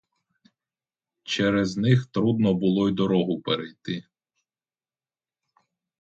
Через 1.23 1.77
них 1.77 2.05
трудно 2.11 2.53
було 2.53 2.89
й 2.89 2.91
дорогу 2.91 3.41
перейти. 3.41 4.03